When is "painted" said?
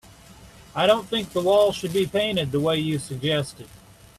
2.07-2.51